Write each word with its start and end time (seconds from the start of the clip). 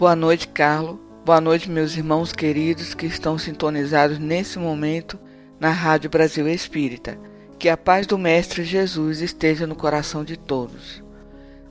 Boa 0.00 0.16
noite, 0.16 0.48
Carlos. 0.48 0.96
Boa 1.26 1.42
noite, 1.42 1.70
meus 1.70 1.94
irmãos 1.94 2.32
queridos 2.32 2.94
que 2.94 3.04
estão 3.04 3.36
sintonizados 3.36 4.18
nesse 4.18 4.58
momento 4.58 5.18
na 5.60 5.68
Rádio 5.68 6.08
Brasil 6.08 6.48
Espírita. 6.48 7.20
Que 7.58 7.68
a 7.68 7.76
paz 7.76 8.06
do 8.06 8.16
Mestre 8.16 8.64
Jesus 8.64 9.20
esteja 9.20 9.66
no 9.66 9.76
coração 9.76 10.24
de 10.24 10.38
todos. 10.38 11.04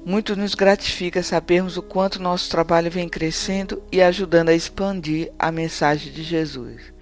Muito 0.05 0.35
nos 0.35 0.53
gratifica 0.53 1.23
sabermos 1.23 1.75
o 1.75 1.81
quanto 1.81 2.21
nosso 2.21 2.51
trabalho 2.51 2.91
vem 2.91 3.09
crescendo 3.09 3.81
e 3.91 3.99
ajudando 3.99 4.49
a 4.49 4.53
expandir 4.53 5.31
a 5.39 5.51
mensagem 5.51 6.13
de 6.13 6.21
Jesus. 6.21 6.93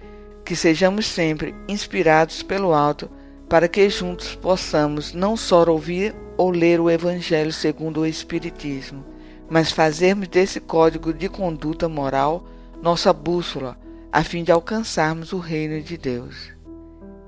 Que 0.46 0.56
sejamos 0.56 1.04
sempre 1.04 1.54
inspirados 1.68 2.42
pelo 2.42 2.72
alto 2.72 3.10
para 3.50 3.68
que 3.68 3.86
juntos 3.90 4.34
possamos 4.34 5.12
não 5.12 5.36
só 5.36 5.62
ouvir 5.68 6.14
ou 6.38 6.50
ler 6.50 6.80
o 6.80 6.90
Evangelho 6.90 7.52
segundo 7.52 8.00
o 8.00 8.06
Espiritismo, 8.06 9.04
mas 9.48 9.72
fazermos 9.72 10.28
desse 10.28 10.60
código 10.60 11.12
de 11.12 11.28
conduta 11.28 11.88
moral 11.88 12.44
nossa 12.82 13.12
bússola, 13.12 13.76
a 14.12 14.22
fim 14.22 14.44
de 14.44 14.52
alcançarmos 14.52 15.32
o 15.32 15.38
reino 15.38 15.82
de 15.82 15.96
Deus. 15.96 16.52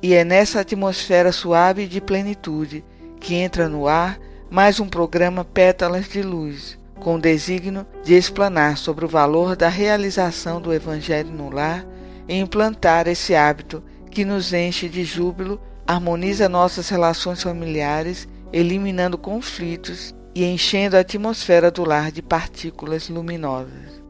E 0.02 0.14
é 0.14 0.24
nessa 0.24 0.60
atmosfera 0.60 1.32
suave 1.32 1.86
de 1.86 2.00
plenitude 2.00 2.84
que 3.18 3.34
entra 3.34 3.68
no 3.68 3.86
ar 3.86 4.18
mais 4.50 4.80
um 4.80 4.88
programa 4.88 5.44
Pétalas 5.44 6.08
de 6.08 6.22
Luz, 6.22 6.78
com 7.00 7.16
o 7.16 7.20
desígnio 7.20 7.86
de 8.02 8.14
explanar 8.14 8.76
sobre 8.76 9.04
o 9.04 9.08
valor 9.08 9.56
da 9.56 9.68
realização 9.68 10.60
do 10.60 10.72
Evangelho 10.72 11.30
no 11.30 11.50
lar 11.50 11.86
e 12.28 12.38
implantar 12.38 13.08
esse 13.08 13.34
hábito 13.34 13.82
que 14.10 14.24
nos 14.24 14.52
enche 14.52 14.88
de 14.88 15.04
júbilo, 15.04 15.60
harmoniza 15.86 16.48
nossas 16.48 16.88
relações 16.88 17.42
familiares, 17.42 18.28
eliminando 18.52 19.18
conflitos 19.18 20.14
e 20.34 20.44
enchendo 20.44 20.96
a 20.96 21.00
atmosfera 21.00 21.70
do 21.70 21.84
lar 21.84 22.10
de 22.12 22.22
partículas 22.22 23.08
luminosas. 23.08 24.02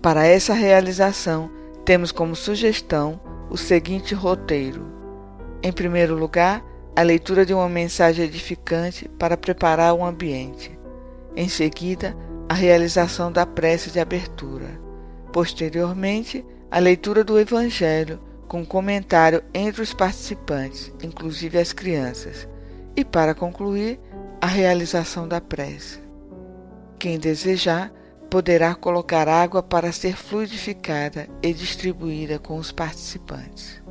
Para 0.00 0.26
essa 0.26 0.54
realização, 0.54 1.50
temos 1.84 2.12
como 2.12 2.36
sugestão 2.36 3.20
o 3.50 3.56
seguinte 3.56 4.14
roteiro: 4.14 4.86
em 5.62 5.72
primeiro 5.72 6.14
lugar, 6.14 6.64
a 6.94 7.02
leitura 7.02 7.44
de 7.44 7.54
uma 7.54 7.68
mensagem 7.68 8.24
edificante 8.24 9.08
para 9.18 9.36
preparar 9.36 9.94
o 9.94 10.04
ambiente. 10.04 10.78
Em 11.36 11.48
seguida, 11.48 12.16
a 12.48 12.54
realização 12.54 13.30
da 13.30 13.46
prece 13.46 13.90
de 13.90 14.00
abertura. 14.00 14.80
Posteriormente, 15.32 16.44
a 16.70 16.78
leitura 16.78 17.22
do 17.22 17.38
Evangelho 17.38 18.20
com 18.48 18.64
comentário 18.64 19.42
entre 19.52 19.82
os 19.82 19.92
participantes, 19.92 20.90
inclusive 21.02 21.58
as 21.58 21.72
crianças. 21.72 22.48
E 22.96 23.04
para 23.04 23.34
concluir, 23.34 24.00
a 24.40 24.46
realização 24.46 25.26
da 25.26 25.40
prece. 25.40 26.00
Quem 26.98 27.18
desejar 27.18 27.92
poderá 28.30 28.74
colocar 28.74 29.26
água 29.28 29.62
para 29.62 29.90
ser 29.90 30.16
fluidificada 30.16 31.28
e 31.42 31.52
distribuída 31.52 32.38
com 32.38 32.56
os 32.56 32.70
participantes. 32.70 33.82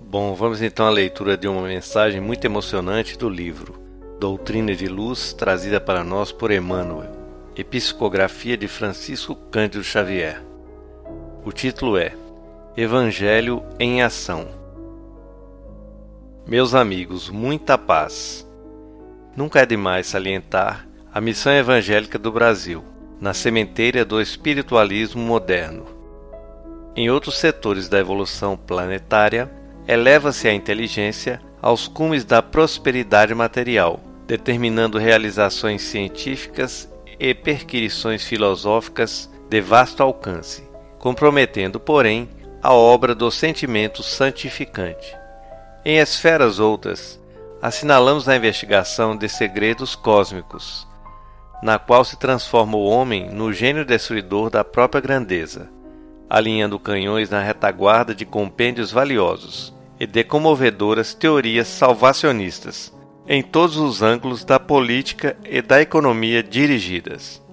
Bom, 0.00 0.34
vamos 0.34 0.62
então 0.62 0.86
à 0.86 0.90
leitura 0.90 1.36
de 1.36 1.48
uma 1.48 1.62
mensagem 1.62 2.20
muito 2.20 2.44
emocionante 2.44 3.18
do 3.18 3.28
livro 3.28 3.82
Doutrina 4.20 4.74
de 4.74 4.86
Luz, 4.86 5.32
trazida 5.32 5.80
para 5.80 6.04
nós 6.04 6.30
por 6.30 6.52
Emmanuel, 6.52 7.10
Episcografia 7.56 8.56
de 8.56 8.68
Francisco 8.68 9.34
Cândido 9.34 9.82
Xavier. 9.82 10.40
O 11.44 11.50
título 11.50 11.96
é 11.96 12.14
Evangelho 12.76 13.62
em 13.78 14.02
Ação. 14.02 14.48
Meus 16.44 16.74
amigos, 16.74 17.30
muita 17.30 17.78
paz. 17.78 18.44
Nunca 19.36 19.60
é 19.60 19.66
demais 19.66 20.08
salientar 20.08 20.84
a 21.12 21.20
missão 21.20 21.52
evangélica 21.52 22.18
do 22.18 22.32
Brasil, 22.32 22.82
na 23.20 23.32
sementeira 23.32 24.04
do 24.04 24.20
espiritualismo 24.20 25.22
moderno. 25.22 25.84
Em 26.96 27.08
outros 27.08 27.38
setores 27.38 27.88
da 27.88 28.00
evolução 28.00 28.56
planetária, 28.56 29.48
eleva-se 29.86 30.48
a 30.48 30.52
inteligência 30.52 31.40
aos 31.62 31.86
cumes 31.86 32.24
da 32.24 32.42
prosperidade 32.42 33.32
material, 33.36 34.00
determinando 34.26 34.98
realizações 34.98 35.80
científicas 35.80 36.92
e 37.20 37.32
perquirições 37.34 38.24
filosóficas 38.24 39.30
de 39.48 39.60
vasto 39.60 40.02
alcance, 40.02 40.68
comprometendo, 40.98 41.78
porém, 41.78 42.28
a 42.64 42.72
obra 42.72 43.14
do 43.14 43.30
sentimento 43.30 44.02
santificante. 44.02 45.14
Em 45.84 45.98
esferas 45.98 46.58
outras, 46.58 47.20
assinalamos 47.60 48.26
a 48.26 48.34
investigação 48.34 49.14
de 49.14 49.28
segredos 49.28 49.94
cósmicos, 49.94 50.88
na 51.62 51.78
qual 51.78 52.06
se 52.06 52.18
transforma 52.18 52.78
o 52.78 52.86
homem 52.86 53.28
no 53.28 53.52
gênio 53.52 53.84
destruidor 53.84 54.48
da 54.48 54.64
própria 54.64 55.02
grandeza, 55.02 55.68
alinhando 56.30 56.78
canhões 56.78 57.28
na 57.28 57.42
retaguarda 57.42 58.14
de 58.14 58.24
compêndios 58.24 58.90
valiosos 58.90 59.74
e 60.00 60.06
de 60.06 60.24
comovedoras 60.24 61.12
teorias 61.12 61.68
salvacionistas, 61.68 62.90
em 63.28 63.42
todos 63.42 63.76
os 63.76 64.00
ângulos 64.00 64.42
da 64.42 64.58
política 64.58 65.36
e 65.44 65.60
da 65.60 65.82
economia 65.82 66.42
dirigidas. 66.42 67.43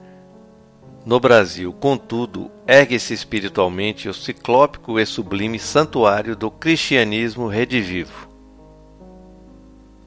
No 1.03 1.19
Brasil, 1.19 1.73
contudo, 1.73 2.51
ergue-se 2.67 3.11
espiritualmente 3.11 4.07
o 4.07 4.13
ciclópico 4.13 4.99
e 4.99 5.05
sublime 5.05 5.57
santuário 5.57 6.35
do 6.35 6.51
cristianismo 6.51 7.47
redivivo. 7.47 8.29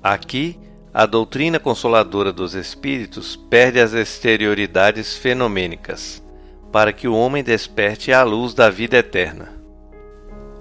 Aqui, 0.01 0.57
a 0.93 1.05
doutrina 1.05 1.59
consoladora 1.59 2.33
dos 2.33 2.55
espíritos 2.55 3.35
perde 3.35 3.81
as 3.81 3.93
exterioridades 3.93 5.17
fenomênicas, 5.17 6.23
para 6.71 6.93
que 6.93 7.09
o 7.09 7.15
homem 7.17 7.43
desperte 7.43 8.13
à 8.13 8.23
luz 8.23 8.55
da 8.55 8.71
vida 8.71 8.97
eterna. 8.97 9.53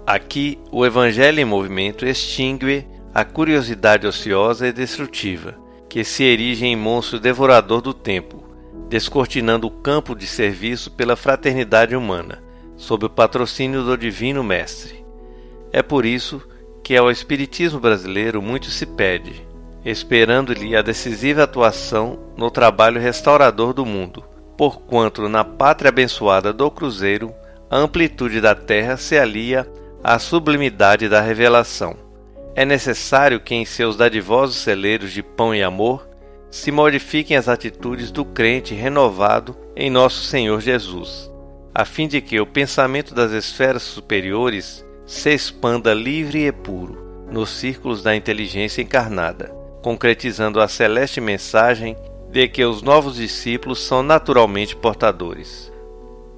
Aqui, 0.08 0.58
o 0.72 0.84
Evangelho 0.84 1.40
em 1.40 1.46
movimento 1.46 2.08
extingue 2.08 2.88
a 3.14 3.24
curiosidade 3.24 4.08
ociosa 4.08 4.68
e 4.68 4.74
destrutiva, 4.74 5.56
que 5.88 6.04
se 6.04 6.24
erige 6.24 6.66
em 6.66 6.76
monstro 6.76 7.20
devorador 7.20 7.82
do 7.82 7.94
tempo, 7.94 8.44
descortinando 8.94 9.66
o 9.66 9.72
campo 9.72 10.14
de 10.14 10.28
serviço 10.28 10.92
pela 10.92 11.16
fraternidade 11.16 11.96
humana, 11.96 12.44
sob 12.78 13.08
o 13.08 13.10
patrocínio 13.10 13.84
do 13.84 13.98
Divino 13.98 14.44
Mestre. 14.44 15.04
É 15.72 15.82
por 15.82 16.06
isso 16.06 16.40
que 16.84 16.96
ao 16.96 17.10
Espiritismo 17.10 17.80
brasileiro 17.80 18.40
muito 18.40 18.68
se 18.68 18.86
pede, 18.86 19.48
esperando-lhe 19.84 20.76
a 20.76 20.84
decisiva 20.84 21.42
atuação 21.42 22.20
no 22.38 22.52
trabalho 22.52 23.02
restaurador 23.02 23.74
do 23.74 23.84
mundo, 23.84 24.24
porquanto 24.56 25.28
na 25.28 25.44
pátria 25.44 25.90
abençoada 25.90 26.54
do 26.54 26.70
Cruzeiro 26.70 27.34
a 27.72 27.78
amplitude 27.78 28.40
da 28.40 28.54
terra 28.54 28.96
se 28.96 29.18
alia 29.18 29.68
à 30.04 30.20
sublimidade 30.20 31.10
da 31.10 31.20
revelação. 31.20 31.96
É 32.54 32.64
necessário 32.64 33.40
que 33.40 33.56
em 33.56 33.66
seus 33.66 33.96
dadivosos 33.96 34.58
celeiros 34.58 35.12
de 35.12 35.24
pão 35.24 35.56
e 35.56 35.64
amor 35.64 36.13
se 36.54 36.72
modifiquem 36.72 37.36
as 37.36 37.50
atitudes 37.50 38.12
do 38.12 38.24
crente 38.24 38.76
renovado 38.76 39.58
em 39.76 39.90
nosso 39.90 40.24
Senhor 40.24 40.62
Jesus, 40.62 41.28
a 41.74 41.84
fim 41.84 42.08
de 42.08 42.22
que 42.22 42.40
o 42.40 42.46
pensamento 42.46 43.16
das 43.16 43.32
esferas 43.32 43.82
superiores 43.82 44.86
se 45.04 45.34
expanda 45.34 45.96
livre 45.96 46.46
e 46.46 46.52
puro 46.52 47.26
nos 47.32 47.50
círculos 47.50 48.04
da 48.04 48.16
inteligência 48.16 48.84
encarnada, 48.84 49.48
concretizando 49.82 50.62
a 50.62 50.68
celeste 50.68 51.20
mensagem 51.20 51.98
de 52.30 52.48
que 52.48 52.64
os 52.64 52.84
novos 52.84 53.16
discípulos 53.16 53.84
são 53.84 54.04
naturalmente 54.04 54.76
portadores. 54.76 55.74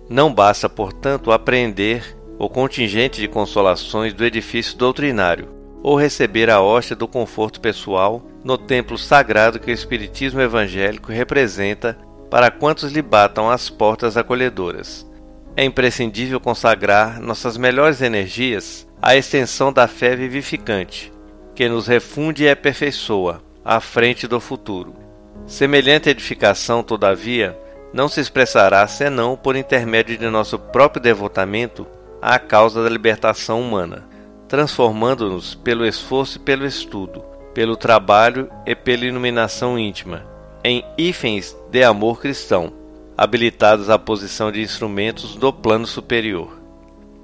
Não 0.10 0.34
basta, 0.34 0.70
portanto, 0.70 1.30
apreender 1.30 2.18
o 2.40 2.48
contingente 2.48 3.20
de 3.20 3.28
consolações 3.28 4.14
do 4.14 4.24
edifício 4.24 4.78
doutrinário 4.78 5.55
ou 5.86 5.96
receber 5.96 6.50
a 6.50 6.60
hóstia 6.60 6.96
do 6.96 7.08
conforto 7.08 7.62
pessoal 7.62 8.24
no 8.44 8.58
templo 8.58 8.98
sagrado 8.98 9.60
que 9.60 9.70
o 9.70 9.74
Espiritismo 9.74 10.42
evangélico 10.42 11.12
representa 11.12 11.96
para 12.28 12.50
quantos 12.50 12.92
lhe 12.92 13.04
batam 13.04 13.52
as 13.52 13.70
portas 13.70 14.18
acolhedoras. 14.18 15.06
é 15.56 15.64
imprescindível 15.64 16.40
consagrar 16.40 17.22
nossas 17.22 17.56
melhores 17.56 18.02
energias 18.02 18.88
à 19.00 19.16
extensão 19.16 19.72
da 19.72 19.88
fé 19.88 20.16
vivificante, 20.16 21.14
que 21.54 21.70
nos 21.70 21.86
refunde 21.86 22.46
e 22.46 22.50
aperfeiçoa 22.50 23.44
à 23.64 23.80
frente 23.80 24.28
do 24.28 24.40
futuro. 24.40 24.96
Semelhante 25.46 26.10
edificação, 26.10 26.82
todavia, 26.82 27.56
não 27.94 28.10
se 28.10 28.20
expressará 28.20 28.88
senão 28.88 29.38
por 29.38 29.56
intermédio 29.56 30.18
de 30.18 30.28
nosso 30.30 30.58
próprio 30.58 31.00
devotamento 31.02 31.86
à 32.20 32.40
causa 32.40 32.84
da 32.84 32.90
libertação 32.90 33.62
humana, 33.62 34.15
transformando-nos 34.48 35.56
pelo 35.56 35.86
esforço 35.86 36.38
e 36.38 36.42
pelo 36.42 36.66
estudo, 36.66 37.24
pelo 37.54 37.76
trabalho 37.76 38.50
e 38.66 38.76
pela 38.76 39.06
iluminação 39.06 39.80
íntima, 39.80 40.26
em 40.64 40.84
hífens 40.98 41.56
de 41.72 41.84
amor 41.84 42.20
cristão, 42.20 42.72
habilitados 43.18 43.90
à 43.90 43.98
posição 43.98 44.52
de 44.52 44.62
instrumentos 44.62 45.36
do 45.36 45.52
plano 45.52 45.88
superior. 45.88 46.60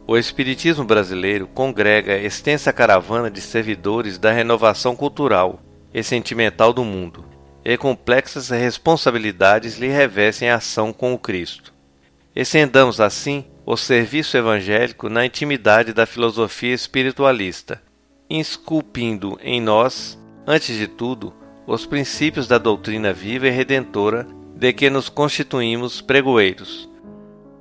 O 0.08 0.18
Espiritismo 0.18 0.84
brasileiro 0.84 1.48
congrega 1.48 2.18
extensa 2.18 2.74
caravana 2.74 3.30
de 3.30 3.40
servidores 3.40 4.18
da 4.18 4.32
renovação 4.32 4.96
cultural 4.96 5.60
e 5.94 6.02
sentimental 6.04 6.74
do 6.74 6.84
mundo, 6.84 7.24
e 7.64 7.78
complexas 7.78 8.50
responsabilidades 8.50 9.78
lhe 9.78 9.88
revestem 9.88 10.50
a 10.50 10.56
ação 10.56 10.92
com 10.92 11.14
o 11.14 11.20
Cristo. 11.20 11.74
Estendamos 12.36 13.00
assim 13.00 13.46
o 13.66 13.78
serviço 13.78 14.36
evangélico 14.38 15.10
na 15.10 15.26
intimidade 15.26 15.94
da 15.94 16.06
filosofia 16.06 16.74
espiritualista, 16.74 17.82
esculpindo 18.30 19.38
em 19.42 19.62
nós, 19.62 20.20
antes 20.48 20.76
de 20.76 20.88
tudo, 20.88 21.34
os 21.68 21.86
princípios 21.86 22.48
da 22.48 22.58
doutrina 22.58 23.14
viva 23.14 23.48
e 23.48 23.52
redentora 23.52 24.28
de 24.56 24.74
que 24.74 24.90
nos 24.90 25.10
constituímos 25.10 26.02
pregoeiros. 26.02 26.90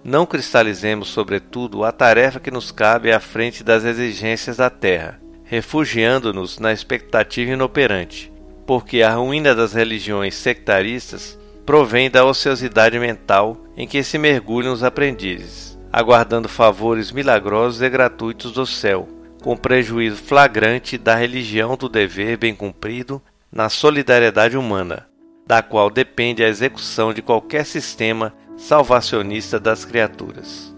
Não 0.03 0.25
cristalizemos, 0.25 1.09
sobretudo, 1.09 1.85
a 1.85 1.93
tarefa 1.93 2.41
que 2.41 2.51
nos 2.51 2.71
cabe 2.73 3.13
à 3.13 3.21
frente 3.21 3.63
das 3.63 3.85
exigências 3.85 4.57
da 4.57 4.71
terra, 4.71 5.21
refugiando-nos 5.45 6.59
na 6.59 6.73
expectativa 6.73 7.53
inoperante, 7.53 8.33
porque 8.67 9.03
a 9.03 9.15
ruína 9.15 9.55
das 9.55 9.75
religiões 9.75 10.35
sectaristas 10.35 11.39
provém 11.67 12.11
da 12.11 12.25
ociosidade 12.25 12.99
mental 12.99 13.57
em 13.77 13.87
que 13.87 14.03
se 14.03 14.17
mergulham 14.17 14.73
os 14.73 14.83
aprendizes, 14.83 15.70
aguardando 15.93 16.49
favores 16.49 17.11
milagrosos 17.11 17.83
e 17.83 17.89
gratuitos 17.89 18.53
do 18.53 18.65
céu, 18.67 19.09
com 19.43 19.57
prejuízo 19.57 20.17
flagrante 20.17 20.97
da 20.97 21.15
religião 21.15 21.77
do 21.77 21.89
dever 21.89 22.37
bem 22.37 22.55
cumprido 22.55 23.21
na 23.51 23.69
solidariedade 23.69 24.57
humana, 24.57 25.09
da 25.47 25.63
qual 25.63 25.91
depende 25.91 26.45
a 26.45 26.49
execução 26.49 27.13
de 27.13 27.23
qualquer 27.23 27.65
sistema 27.65 28.33
salvacionista 28.57 29.59
das 29.59 29.85
criaturas. 29.85 30.75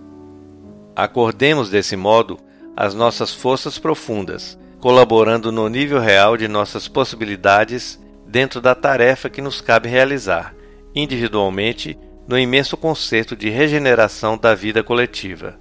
Acordemos 0.97 1.69
desse 1.69 1.97
modo 1.97 2.38
as 2.76 2.94
nossas 2.94 3.35
forças 3.35 3.79
profundas, 3.79 4.58
colaborando 4.81 5.53
no 5.53 5.69
nível 5.69 6.00
real 6.00 6.37
de 6.37 6.49
nossas 6.49 6.88
possibilidades 6.88 8.00
dentro 8.26 8.61
da 8.61 8.75
tarefa 8.75 9.29
que 9.29 9.43
nos 9.43 9.61
cabe 9.61 9.88
realizar, 9.88 10.55
individualmente, 10.94 11.99
no 12.26 12.38
imenso 12.38 12.76
concerto 12.76 13.36
de 13.36 13.50
regeneração 13.50 14.38
da 14.38 14.54
vida 14.54 14.82
coletiva. 14.82 15.58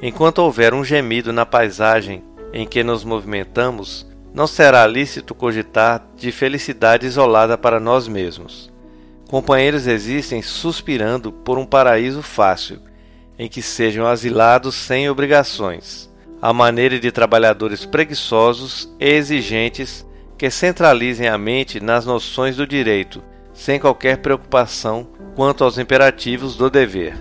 Enquanto 0.00 0.38
houver 0.38 0.74
um 0.74 0.84
gemido 0.84 1.32
na 1.32 1.46
paisagem 1.46 2.22
em 2.52 2.66
que 2.66 2.82
nos 2.82 3.04
movimentamos, 3.04 4.06
não 4.34 4.46
será 4.46 4.86
lícito 4.86 5.34
cogitar 5.34 6.06
de 6.16 6.32
felicidade 6.32 7.06
isolada 7.06 7.56
para 7.56 7.78
nós 7.78 8.08
mesmos. 8.08 8.70
Companheiros 9.28 9.86
existem 9.86 10.42
suspirando 10.42 11.32
por 11.32 11.58
um 11.58 11.64
paraíso 11.64 12.22
fácil, 12.22 12.80
em 13.38 13.48
que 13.48 13.62
sejam 13.62 14.06
asilados 14.06 14.74
sem 14.74 15.08
obrigações 15.08 16.12
à 16.42 16.52
maneira 16.52 16.98
de 16.98 17.12
trabalhadores 17.12 17.86
preguiçosos 17.86 18.92
e 18.98 19.08
exigentes 19.08 20.04
que 20.36 20.50
centralizem 20.50 21.28
a 21.28 21.38
mente 21.38 21.78
nas 21.78 22.04
noções 22.04 22.56
do 22.56 22.66
direito, 22.66 23.22
sem 23.62 23.78
qualquer 23.78 24.18
preocupação 24.18 25.06
quanto 25.36 25.62
aos 25.62 25.78
imperativos 25.78 26.56
do 26.56 26.68
dever. 26.68 27.14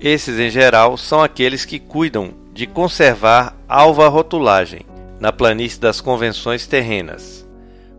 Esses, 0.00 0.38
em 0.38 0.48
geral, 0.48 0.96
são 0.96 1.20
aqueles 1.20 1.64
que 1.64 1.80
cuidam 1.80 2.32
de 2.52 2.68
conservar 2.68 3.56
alva 3.68 4.06
rotulagem 4.06 4.82
na 5.18 5.32
planície 5.32 5.80
das 5.80 6.00
convenções 6.00 6.68
terrenas, 6.68 7.44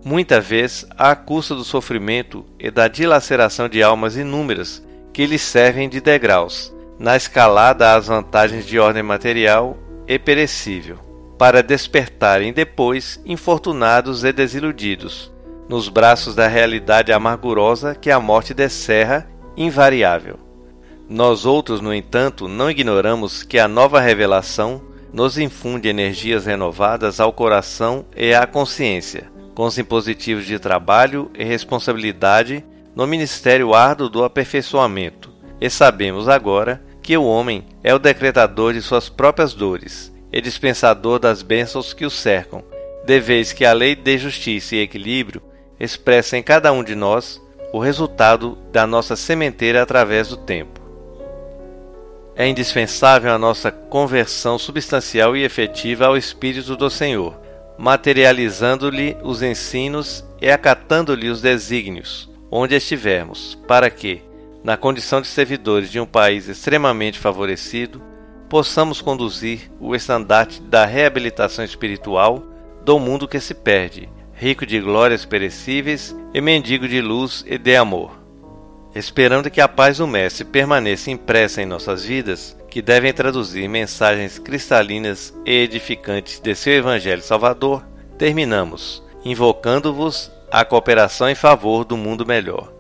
muita 0.03 0.39
vez 0.39 0.85
à 0.97 1.13
custa 1.13 1.53
do 1.53 1.65
sofrimento 1.65 2.45
e 2.57 2.71
da 2.71 2.87
dilaceração 2.87 3.67
de 3.67 3.83
almas 3.83 4.15
inúmeras 4.15 4.81
que 5.11 5.25
lhes 5.25 5.41
servem 5.41 5.89
de 5.89 5.99
degraus, 5.99 6.73
na 6.97 7.17
escalada 7.17 7.95
às 7.95 8.07
vantagens 8.07 8.65
de 8.65 8.79
ordem 8.79 9.03
material 9.03 9.77
e 10.07 10.17
perecível, 10.17 10.99
para 11.37 11.61
despertarem 11.61 12.53
depois 12.53 13.19
infortunados 13.25 14.23
e 14.23 14.31
desiludidos, 14.31 15.34
nos 15.67 15.89
braços 15.89 16.35
da 16.35 16.47
realidade 16.47 17.12
amargurosa 17.12 17.95
que 17.95 18.12
a 18.12 18.19
morte 18.19 18.53
descerra, 18.53 19.27
invariável. 19.57 20.39
Nós 21.09 21.45
outros, 21.45 21.81
no 21.81 21.94
entanto, 21.94 22.47
não 22.47 22.69
ignoramos 22.69 23.44
que 23.44 23.59
a 23.59 23.67
nova 23.67 24.00
revelação 24.00 24.81
nos 25.13 25.38
infunde 25.38 25.88
energias 25.88 26.45
renovadas 26.45 27.19
ao 27.19 27.31
coração 27.31 28.06
e 28.15 28.33
à 28.33 28.45
consciência, 28.45 29.31
com 29.53 29.63
os 29.63 29.77
impositivos 29.77 30.45
de 30.45 30.59
trabalho 30.59 31.31
e 31.33 31.44
responsabilidade 31.44 32.63
no 32.95 33.07
ministério 33.07 33.73
árduo 33.73 34.09
do 34.09 34.23
aperfeiçoamento. 34.23 35.31
E 35.61 35.69
sabemos 35.69 36.27
agora 36.27 36.83
que 37.01 37.15
o 37.15 37.23
homem 37.23 37.65
é 37.83 37.94
o 37.94 38.00
decretador 38.00 38.73
de 38.73 38.81
suas 38.81 39.07
próprias 39.07 39.53
dores 39.53 40.13
e 40.33 40.41
dispensador 40.41 41.19
das 41.19 41.41
bênçãos 41.41 41.94
que 41.94 42.06
o 42.06 42.09
cercam, 42.09 42.63
de 43.06 43.19
vez 43.19 43.53
que 43.53 43.63
a 43.63 43.71
lei 43.71 43.95
de 43.95 44.18
justiça 44.18 44.75
e 44.75 44.80
equilíbrio 44.80 45.42
expressa 45.79 46.37
em 46.37 46.44
cada 46.44 46.71
um 46.71 46.83
de 46.83 46.95
nós 46.95 47.41
o 47.73 47.79
resultado 47.79 48.57
da 48.71 48.87
nossa 48.87 49.15
sementeira 49.15 49.81
através 49.81 50.29
do 50.29 50.37
tempo. 50.37 50.79
É 52.35 52.47
indispensável 52.47 53.33
a 53.33 53.37
nossa 53.37 53.71
conversão 53.71 54.57
substancial 54.57 55.35
e 55.35 55.44
efetiva 55.44 56.05
ao 56.05 56.17
Espírito 56.17 56.75
do 56.75 56.89
Senhor, 56.89 57.37
materializando-lhe 57.77 59.17
os 59.23 59.41
ensinos 59.41 60.23
e 60.41 60.49
acatando-lhe 60.49 61.29
os 61.29 61.41
desígnios, 61.41 62.29
onde 62.51 62.75
estivermos, 62.75 63.57
para 63.67 63.89
que, 63.89 64.21
na 64.63 64.75
condição 64.75 65.21
de 65.21 65.27
servidores 65.27 65.89
de 65.89 65.99
um 65.99 66.05
país 66.05 66.47
extremamente 66.47 67.19
favorecido, 67.19 68.01
possamos 68.49 69.01
conduzir 69.01 69.71
o 69.79 69.95
estandarte 69.95 70.61
da 70.61 70.85
reabilitação 70.85 71.63
espiritual 71.63 72.44
do 72.83 72.99
mundo 72.99 73.27
que 73.27 73.39
se 73.39 73.53
perde, 73.53 74.09
rico 74.35 74.65
de 74.65 74.80
glórias 74.80 75.25
perecíveis 75.25 76.15
e 76.33 76.42
mendigo 76.42 76.87
de 76.87 77.01
luz 77.01 77.44
e 77.47 77.57
de 77.57 77.75
amor. 77.75 78.11
Esperando 78.94 79.49
que 79.49 79.59
a 79.59 79.68
paz 79.68 79.97
do 79.97 80.07
Mestre 80.07 80.45
permaneça 80.45 81.11
impressa 81.11 81.61
em 81.61 81.65
nossas 81.65 82.06
vidas, 82.06 82.56
que 82.69 82.81
devem 82.81 83.11
traduzir 83.11 83.68
mensagens 83.68 84.37
cristalinas 84.37 85.33
e 85.45 85.51
edificantes 85.51 86.39
de 86.39 86.54
seu 86.56 86.73
Evangelho 86.73 87.21
Salvador, 87.21 87.83
terminamos 88.18 89.04
invocando-vos 89.23 90.31
a 90.51 90.63
cooperação 90.63 91.30
em 91.30 91.35
favor 91.35 91.83
do 91.83 91.97
mundo 91.97 92.25
melhor 92.25 92.75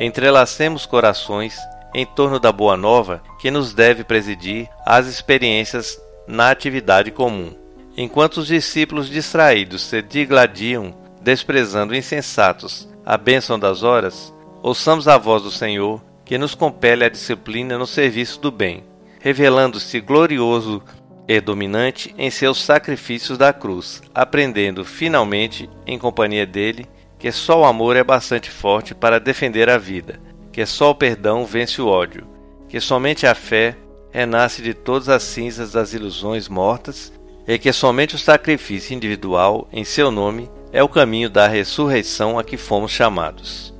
entrelacemos 0.00 0.86
corações 0.86 1.58
em 1.94 2.06
torno 2.06 2.40
da 2.40 2.50
Boa 2.50 2.74
Nova 2.74 3.22
que 3.38 3.50
nos 3.50 3.74
deve 3.74 4.02
presidir 4.02 4.66
às 4.86 5.06
experiências 5.06 6.00
na 6.26 6.50
atividade 6.50 7.10
comum. 7.10 7.54
Enquanto 8.02 8.38
os 8.38 8.46
discípulos 8.46 9.10
distraídos 9.10 9.82
se 9.82 10.00
digladiam, 10.00 10.94
desprezando 11.20 11.94
insensatos 11.94 12.88
a 13.04 13.18
bênção 13.18 13.58
das 13.58 13.82
horas, 13.82 14.32
ouçamos 14.62 15.06
a 15.06 15.18
voz 15.18 15.42
do 15.42 15.50
Senhor 15.50 16.00
que 16.24 16.38
nos 16.38 16.54
compele 16.54 17.04
à 17.04 17.10
disciplina 17.10 17.76
no 17.76 17.86
serviço 17.86 18.40
do 18.40 18.50
bem, 18.50 18.84
revelando-se 19.18 20.00
glorioso 20.00 20.82
e 21.28 21.42
dominante 21.42 22.14
em 22.16 22.30
seus 22.30 22.62
sacrifícios 22.62 23.36
da 23.36 23.52
cruz, 23.52 24.02
aprendendo 24.14 24.82
finalmente, 24.82 25.68
em 25.86 25.98
companhia 25.98 26.46
dele, 26.46 26.86
que 27.18 27.30
só 27.30 27.60
o 27.60 27.64
amor 27.66 27.96
é 27.96 28.02
bastante 28.02 28.50
forte 28.50 28.94
para 28.94 29.20
defender 29.20 29.68
a 29.68 29.76
vida, 29.76 30.18
que 30.50 30.64
só 30.64 30.92
o 30.92 30.94
perdão 30.94 31.44
vence 31.44 31.82
o 31.82 31.86
ódio, 31.86 32.26
que 32.66 32.80
somente 32.80 33.26
a 33.26 33.34
fé 33.34 33.76
renasce 34.10 34.62
de 34.62 34.72
todas 34.72 35.10
as 35.10 35.22
cinzas 35.22 35.72
das 35.72 35.92
ilusões 35.92 36.48
mortas 36.48 37.12
e 37.50 37.58
que 37.58 37.72
somente 37.72 38.14
o 38.14 38.18
sacrifício 38.18 38.94
individual 38.94 39.66
em 39.72 39.82
seu 39.82 40.12
nome 40.12 40.48
é 40.72 40.84
o 40.84 40.88
caminho 40.88 41.28
da 41.28 41.48
ressurreição 41.48 42.38
a 42.38 42.44
que 42.44 42.56
fomos 42.56 42.92
chamados. 42.92 43.74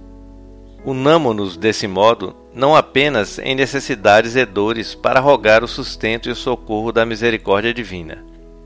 Unamo-nos 0.85 1.57
desse 1.57 1.87
modo 1.87 2.35
não 2.53 2.75
apenas 2.75 3.39
em 3.39 3.55
necessidades 3.55 4.35
e 4.35 4.45
dores 4.45 4.97
para 4.97 5.21
rogar 5.21 5.63
o 5.63 5.69
sustento 5.69 6.29
e 6.29 6.33
o 6.33 6.35
socorro 6.35 6.91
da 6.91 7.07
misericórdia 7.07 7.73
divina, 7.73 8.25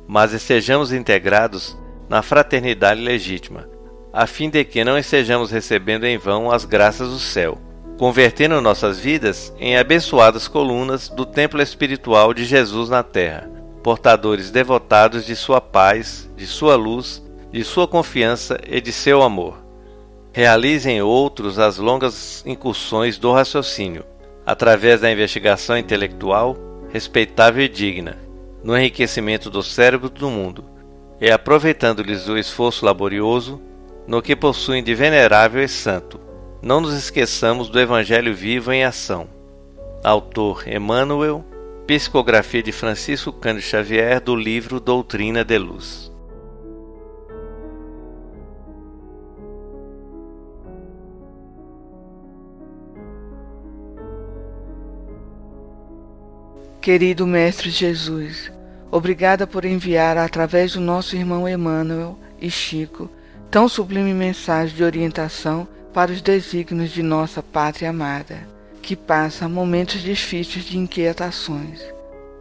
mas 0.09 0.33
estejamos 0.33 0.91
integrados 0.91 1.77
na 2.09 2.23
fraternidade 2.23 3.03
legítima, 3.03 3.69
a 4.11 4.27
fim 4.27 4.49
de 4.49 4.65
que 4.65 4.85
não 4.85 4.97
estejamos 4.97 5.51
recebendo 5.51 6.05
em 6.05 6.17
vão 6.17 6.51
as 6.51 6.65
graças 6.65 7.11
do 7.11 7.19
céu, 7.19 7.59
convertendo 7.99 8.59
nossas 8.63 8.99
vidas 8.99 9.53
em 9.59 9.77
abençoadas 9.77 10.49
colunas 10.49 11.11
do 11.11 11.27
templo 11.27 11.61
espiritual 11.61 12.33
de 12.33 12.47
Jesus 12.47 12.89
na 12.89 13.03
terra, 13.03 13.51
portadores 13.85 14.51
devotados 14.51 15.27
de 15.27 15.37
sua 15.37 15.61
paz, 15.61 16.29
de 16.35 16.47
sua 16.47 16.75
luz, 16.75 17.23
de 17.53 17.63
sua 17.63 17.87
confiança 17.87 18.59
e 18.67 18.81
de 18.81 18.91
seu 18.91 19.23
amor. 19.23 19.63
Realizem 20.33 21.03
outros 21.03 21.59
as 21.59 21.77
longas 21.77 22.43
incursões 22.47 23.19
do 23.19 23.31
raciocínio, 23.31 24.03
através 24.47 25.03
da 25.03 25.13
investigação 25.13 25.77
intelectual 25.77 26.57
respeitável 26.91 27.63
e 27.63 27.69
digna, 27.69 28.17
no 28.63 28.75
enriquecimento 28.75 29.51
do 29.51 29.63
cérebro 29.63 30.09
do 30.09 30.31
mundo, 30.31 30.65
e 31.21 31.31
aproveitando-lhes 31.31 32.27
o 32.27 32.39
esforço 32.39 32.87
laborioso 32.87 33.61
no 34.07 34.23
que 34.23 34.35
possuem 34.35 34.83
de 34.83 34.95
venerável 34.95 35.63
e 35.63 35.69
santo. 35.69 36.19
Não 36.63 36.81
nos 36.81 36.95
esqueçamos 36.95 37.69
do 37.69 37.79
Evangelho 37.79 38.35
vivo 38.35 38.73
em 38.73 38.83
ação. 38.83 39.29
Autor 40.03 40.67
Emmanuel, 40.67 41.45
psicografia 41.87 42.63
de 42.63 42.73
Francisco 42.73 43.31
Cândido 43.31 43.67
Xavier 43.67 44.19
do 44.19 44.35
livro 44.35 44.81
Doutrina 44.81 45.45
de 45.45 45.59
Luz. 45.59 46.11
Querido 56.81 57.27
Mestre 57.27 57.71
Jesus, 57.71 58.51
obrigada 58.91 59.47
por 59.47 59.65
enviar 59.65 60.17
através 60.17 60.73
do 60.73 60.81
nosso 60.81 61.17
irmão 61.17 61.49
Emmanuel 61.49 62.19
e 62.41 62.51
Chico 62.51 63.11
tão 63.51 63.69
sublime 63.69 64.13
mensagem 64.13 64.75
de 64.75 64.83
orientação 64.83 65.69
para 65.93 66.11
os 66.11 66.21
desígnios 66.21 66.91
de 66.91 67.03
nossa 67.03 67.43
pátria 67.43 67.91
amada, 67.91 68.54
que 68.85 68.95
passa 68.95 69.49
momentos 69.49 70.03
difíceis 70.03 70.67
de 70.67 70.79
inquietações. 70.79 71.81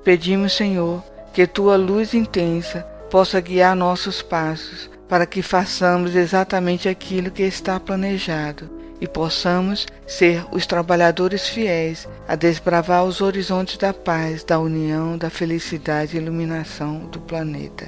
Pedimos, 0.03 0.53
Senhor, 0.53 1.01
que 1.33 1.47
tua 1.47 1.77
luz 1.77 2.13
intensa 2.13 2.81
possa 3.09 3.39
guiar 3.39 3.75
nossos 3.75 4.21
passos 4.21 4.89
para 5.07 5.25
que 5.25 5.41
façamos 5.41 6.15
exatamente 6.15 6.89
aquilo 6.89 7.31
que 7.31 7.43
está 7.43 7.79
planejado 7.79 8.69
e 8.99 9.07
possamos 9.07 9.87
ser 10.05 10.45
os 10.51 10.65
trabalhadores 10.65 11.47
fiéis 11.47 12.07
a 12.27 12.35
desbravar 12.35 13.05
os 13.05 13.21
horizontes 13.21 13.77
da 13.77 13.93
paz, 13.93 14.43
da 14.43 14.59
união, 14.59 15.17
da 15.17 15.29
felicidade 15.29 16.17
e 16.17 16.19
iluminação 16.19 16.99
do 17.07 17.19
planeta. 17.19 17.87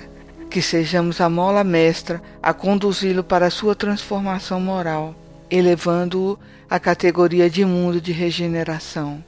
Que 0.49 0.61
sejamos 0.61 1.19
a 1.19 1.29
mola 1.29 1.63
mestra 1.63 2.21
a 2.41 2.53
conduzi-lo 2.53 3.23
para 3.23 3.47
a 3.47 3.51
sua 3.51 3.75
transformação 3.75 4.61
moral, 4.61 5.13
elevando-o 5.49 6.37
à 6.69 6.79
categoria 6.79 7.49
de 7.49 7.63
mundo 7.63 8.01
de 8.01 8.11
regeneração. 8.11 9.23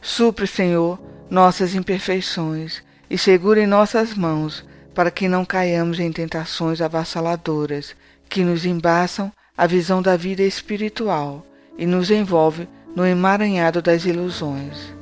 Supre, 0.00 0.46
Senhor, 0.46 1.00
nossas 1.30 1.74
imperfeições 1.74 2.82
e 3.08 3.16
segure 3.16 3.62
em 3.62 3.66
nossas 3.66 4.14
mãos 4.14 4.64
para 4.94 5.10
que 5.10 5.28
não 5.28 5.44
caiamos 5.44 5.98
em 5.98 6.12
tentações 6.12 6.80
avassaladoras 6.80 7.94
que 8.28 8.44
nos 8.44 8.64
embaçam 8.64 9.32
a 9.56 9.66
visão 9.66 10.02
da 10.02 10.16
vida 10.16 10.42
espiritual 10.42 11.44
e 11.76 11.86
nos 11.86 12.10
envolve 12.10 12.68
no 12.94 13.04
emaranhado 13.04 13.82
das 13.82 14.04
ilusões. 14.04 14.94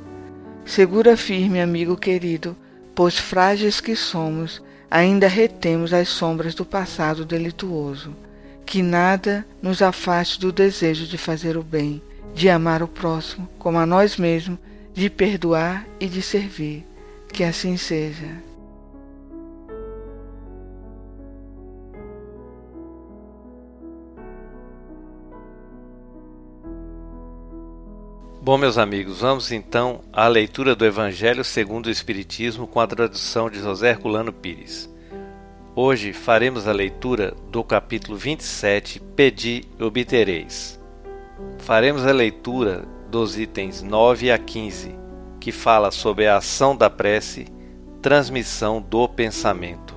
Segura 0.65 1.15
firme, 1.17 1.61
amigo 1.61 1.95
querido, 1.95 2.55
pois 2.95 3.17
frágeis 3.17 3.79
que 3.79 3.95
somos, 3.95 4.61
ainda 4.89 5.27
retemos 5.27 5.93
as 5.93 6.07
sombras 6.07 6.55
do 6.55 6.65
passado 6.65 7.25
delituoso. 7.25 8.15
Que 8.65 8.81
nada 8.81 9.45
nos 9.61 9.81
afaste 9.81 10.39
do 10.39 10.51
desejo 10.51 11.05
de 11.05 11.17
fazer 11.17 11.57
o 11.57 11.63
bem, 11.63 12.01
de 12.33 12.49
amar 12.49 12.81
o 12.81 12.87
próximo 12.87 13.47
como 13.59 13.77
a 13.77 13.85
nós 13.85 14.17
mesmos, 14.17 14.59
de 14.93 15.09
perdoar 15.09 15.87
e 15.99 16.07
de 16.07 16.21
servir. 16.21 16.85
Que 17.31 17.43
assim 17.43 17.77
seja. 17.77 18.53
Bom, 28.43 28.57
meus 28.57 28.77
amigos, 28.77 29.21
vamos 29.21 29.53
então 29.53 30.01
à 30.11 30.27
leitura 30.27 30.75
do 30.75 30.85
Evangelho 30.85 31.45
segundo 31.45 31.85
o 31.85 31.89
Espiritismo 31.89 32.67
com 32.67 32.81
a 32.81 32.85
tradução 32.85 33.49
de 33.49 33.57
José 33.61 33.91
Herculano 33.91 34.33
Pires. 34.33 34.92
Hoje 35.75 36.13
faremos 36.13 36.67
a 36.67 36.71
leitura 36.71 37.33
do 37.49 37.63
capítulo 37.63 38.15
27, 38.15 38.99
Pedi 38.99 39.63
e 39.79 39.83
obtereis. 39.83 40.79
Faremos 41.57 42.05
a 42.05 42.11
leitura 42.11 42.85
dos 43.09 43.39
itens 43.39 43.81
9 43.81 44.31
a 44.31 44.37
15, 44.37 44.95
que 45.39 45.51
fala 45.51 45.89
sobre 45.89 46.27
a 46.27 46.37
ação 46.37 46.75
da 46.77 46.91
prece, 46.91 47.47
transmissão 48.03 48.79
do 48.79 49.09
pensamento. 49.09 49.92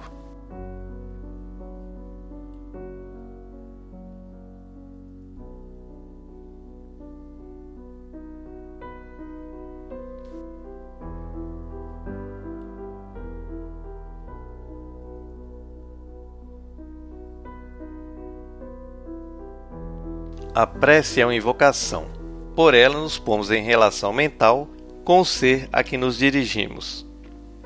A 20.56 20.66
prece 20.66 21.20
é 21.20 21.26
uma 21.26 21.34
invocação. 21.34 22.06
Por 22.54 22.72
ela 22.72 22.98
nos 22.98 23.18
pomos 23.18 23.50
em 23.50 23.62
relação 23.62 24.10
mental 24.10 24.66
com 25.04 25.20
o 25.20 25.24
ser 25.24 25.68
a 25.70 25.84
que 25.84 25.98
nos 25.98 26.16
dirigimos. 26.16 27.06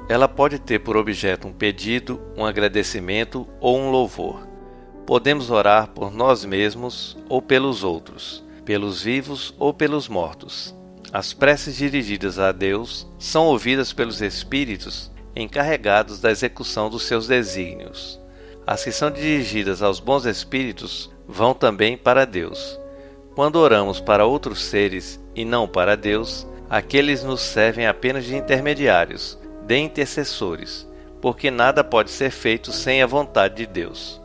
Ela 0.09 0.27
pode 0.27 0.59
ter 0.59 0.81
por 0.81 0.97
objeto 0.97 1.47
um 1.47 1.53
pedido, 1.53 2.21
um 2.37 2.45
agradecimento 2.45 3.47
ou 3.61 3.79
um 3.79 3.93
louvor. 3.93 4.45
Podemos 5.07 5.53
orar 5.53 5.91
por 5.91 6.13
nós 6.13 6.45
mesmos 6.45 7.17
ou 7.29 7.41
pelos 7.41 7.85
outros, 7.85 8.45
pelos 8.65 9.03
vivos 9.03 9.55
ou 9.57 9.73
pelos 9.73 10.09
mortos. 10.09 10.75
As 11.13 11.33
preces 11.33 11.77
dirigidas 11.77 12.41
a 12.41 12.51
Deus 12.51 13.07
são 13.21 13.47
ouvidas 13.47 13.93
pelos 13.93 14.21
espíritos 14.21 15.13
encarregados 15.37 16.19
da 16.19 16.33
execução 16.33 16.91
dos 16.91 17.05
seus 17.05 17.29
desígnios. 17.29 18.21
As 18.67 18.83
que 18.83 18.91
são 18.91 19.13
dirigidas 19.13 19.81
aos 19.81 20.01
bons 20.01 20.27
espíritos 20.27 21.09
vão 21.29 21.55
também 21.55 21.97
para 21.97 22.25
Deus. 22.25 22.80
Quando 23.35 23.57
oramos 23.57 24.01
para 24.01 24.27
outros 24.27 24.63
seres 24.63 25.21
e 25.35 25.45
não 25.45 25.69
para 25.69 25.97
Deus, 25.97 26.47
aqueles 26.69 27.23
nos 27.23 27.41
servem 27.41 27.87
apenas 27.87 28.25
de 28.25 28.37
intermediários, 28.37 29.39
de 29.67 29.79
intercessores, 29.79 30.87
porque 31.21 31.51
nada 31.51 31.85
pode 31.85 32.11
ser 32.11 32.31
feito 32.31 32.73
sem 32.73 33.03
a 33.03 33.07
vontade 33.07 33.55
de 33.57 33.67
Deus. 33.67 34.21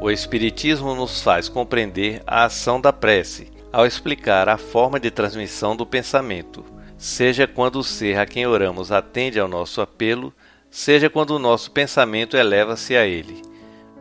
O 0.00 0.10
Espiritismo 0.10 0.94
nos 0.94 1.22
faz 1.22 1.48
compreender 1.48 2.22
a 2.26 2.44
ação 2.44 2.80
da 2.80 2.92
prece 2.92 3.50
ao 3.72 3.86
explicar 3.86 4.48
a 4.48 4.58
forma 4.58 5.00
de 5.00 5.10
transmissão 5.10 5.74
do 5.74 5.86
pensamento, 5.86 6.64
seja 6.96 7.46
quando 7.46 7.76
o 7.76 7.84
ser 7.84 8.18
a 8.18 8.26
quem 8.26 8.46
oramos 8.46 8.92
atende 8.92 9.40
ao 9.40 9.48
nosso 9.48 9.80
apelo, 9.80 10.32
seja 10.70 11.08
quando 11.08 11.30
o 11.30 11.38
nosso 11.38 11.70
pensamento 11.70 12.36
eleva-se 12.36 12.96
a 12.96 13.06
ele. 13.06 13.47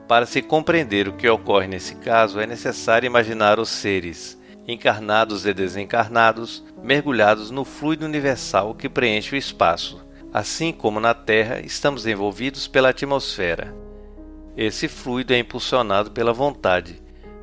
Para 0.07 0.25
se 0.25 0.41
compreender 0.41 1.07
o 1.09 1.13
que 1.13 1.27
ocorre 1.27 1.67
nesse 1.67 1.95
caso, 1.95 2.39
é 2.39 2.47
necessário 2.47 3.05
imaginar 3.05 3.59
os 3.59 3.67
seres, 3.67 4.39
encarnados 4.65 5.45
e 5.45 5.53
desencarnados, 5.53 6.63
mergulhados 6.81 7.51
no 7.51 7.65
fluido 7.65 8.05
universal 8.05 8.73
que 8.73 8.87
preenche 8.87 9.35
o 9.35 9.37
espaço. 9.37 10.01
Assim 10.33 10.71
como 10.71 11.01
na 11.01 11.13
Terra, 11.13 11.59
estamos 11.59 12.07
envolvidos 12.07 12.67
pela 12.67 12.89
atmosfera. 12.89 13.75
Esse 14.55 14.87
fluido 14.87 15.33
é 15.33 15.39
impulsionado 15.39 16.11
pela 16.11 16.31
vontade, 16.31 17.01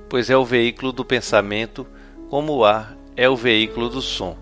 pois 0.08 0.30
é 0.30 0.36
o 0.36 0.44
veículo 0.44 0.90
do 0.90 1.04
pensamento, 1.04 1.86
como 2.30 2.54
o 2.54 2.64
ar 2.64 2.96
é 3.14 3.28
o 3.28 3.36
veículo 3.36 3.90
do 3.90 4.00
som, 4.00 4.36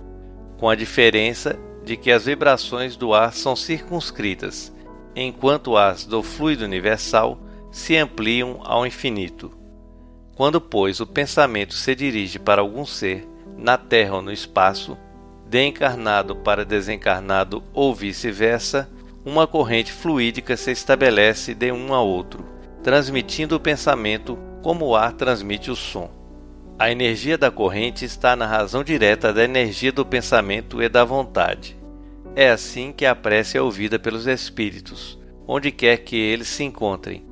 com 0.59 0.69
a 0.69 0.77
diferença 0.77 1.59
de 1.85 1.97
que 1.97 2.13
as 2.13 2.25
vibrações 2.25 2.95
do 2.95 3.13
ar 3.13 3.33
são 3.33 3.57
circunscritas, 3.57 4.73
enquanto 5.15 5.77
as 5.77 6.07
do 6.07 6.23
fluido 6.23 6.65
universal 6.65 7.39
se 7.73 7.97
ampliam 7.97 8.61
ao 8.63 8.87
infinito. 8.87 9.51
Quando, 10.37 10.61
pois, 10.61 11.01
o 11.01 11.07
pensamento 11.07 11.73
se 11.73 11.95
dirige 11.95 12.39
para 12.39 12.61
algum 12.61 12.85
ser, 12.85 13.27
na 13.57 13.79
Terra 13.79 14.17
ou 14.17 14.23
no 14.23 14.31
espaço, 14.31 14.97
de 15.49 15.67
encarnado 15.67 16.37
para 16.37 16.65
desencarnado 16.65 17.63
ou 17.73 17.95
vice-versa, 17.95 18.91
uma 19.25 19.47
corrente 19.47 19.91
fluídica 19.91 20.57
se 20.57 20.71
estabelece 20.71 21.55
de 21.55 21.73
um 21.73 21.95
a 21.95 22.03
outro, 22.03 22.45
transmitindo 22.83 23.57
o 23.57 23.61
pensamento 23.61 24.39
como 24.63 24.87
o 24.87 24.97
ar 24.97 25.13
transmite 25.13 25.71
o 25.71 25.77
som. 25.77 26.11
A 26.79 26.91
energia 26.91 27.39
da 27.39 27.51
corrente 27.51 28.05
está 28.05 28.37
na 28.37 28.47
razão 28.47 28.85
direta 28.85 29.33
da 29.33 29.45
energia 29.45 29.93
do 29.93 30.05
pensamento 30.05 30.83
e 30.83 30.89
da 30.89 31.05
vontade. 31.05 31.79
É 32.35 32.51
assim 32.51 32.93
que 32.93 33.07
a 33.07 33.15
prece 33.15 33.57
é 33.57 33.63
ouvida 33.63 33.99
pelos 33.99 34.27
espíritos, 34.27 35.19
onde 35.47 35.71
quer 35.71 35.99
que 35.99 36.17
eles 36.17 36.49
se 36.49 36.65
encontrem, 36.65 37.32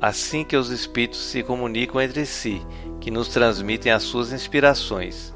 assim 0.00 0.44
que 0.44 0.56
os 0.56 0.70
espíritos 0.70 1.20
se 1.20 1.42
comunicam 1.42 2.00
entre 2.00 2.24
si, 2.24 2.62
que 3.00 3.10
nos 3.10 3.28
transmitem 3.28 3.92
as 3.92 4.02
suas 4.02 4.32
inspirações. 4.32 5.34